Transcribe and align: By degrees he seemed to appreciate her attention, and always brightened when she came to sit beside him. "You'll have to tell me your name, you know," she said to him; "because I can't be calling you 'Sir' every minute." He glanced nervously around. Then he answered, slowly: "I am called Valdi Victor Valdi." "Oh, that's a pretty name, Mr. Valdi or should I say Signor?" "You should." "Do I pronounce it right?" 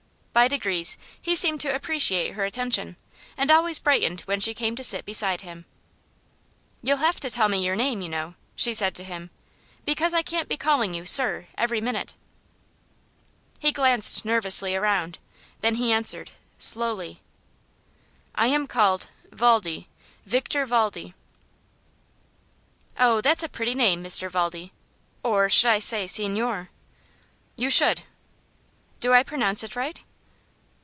By 0.33 0.47
degrees 0.47 0.97
he 1.21 1.35
seemed 1.35 1.59
to 1.59 1.75
appreciate 1.75 2.35
her 2.35 2.45
attention, 2.45 2.95
and 3.35 3.51
always 3.51 3.79
brightened 3.79 4.21
when 4.21 4.39
she 4.39 4.53
came 4.53 4.77
to 4.77 4.83
sit 4.83 5.03
beside 5.03 5.41
him. 5.41 5.65
"You'll 6.81 6.97
have 6.97 7.19
to 7.19 7.29
tell 7.29 7.49
me 7.49 7.63
your 7.65 7.75
name, 7.75 7.99
you 8.01 8.07
know," 8.07 8.35
she 8.55 8.73
said 8.73 8.95
to 8.95 9.03
him; 9.03 9.29
"because 9.83 10.13
I 10.13 10.21
can't 10.21 10.47
be 10.47 10.55
calling 10.55 10.93
you 10.93 11.05
'Sir' 11.05 11.47
every 11.57 11.81
minute." 11.81 12.15
He 13.59 13.73
glanced 13.73 14.23
nervously 14.23 14.73
around. 14.73 15.19
Then 15.59 15.75
he 15.75 15.91
answered, 15.91 16.31
slowly: 16.57 17.19
"I 18.33 18.47
am 18.47 18.67
called 18.67 19.09
Valdi 19.33 19.89
Victor 20.25 20.65
Valdi." 20.65 21.13
"Oh, 22.97 23.19
that's 23.19 23.43
a 23.43 23.49
pretty 23.49 23.73
name, 23.73 24.01
Mr. 24.01 24.31
Valdi 24.31 24.71
or 25.23 25.49
should 25.49 25.71
I 25.71 25.79
say 25.79 26.07
Signor?" 26.07 26.69
"You 27.57 27.69
should." 27.69 28.03
"Do 29.01 29.13
I 29.13 29.23
pronounce 29.23 29.61
it 29.61 29.75
right?" 29.75 29.99